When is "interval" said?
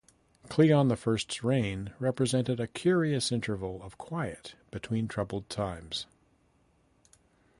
3.31-3.83